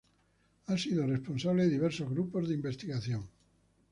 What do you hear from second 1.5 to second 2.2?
de diversos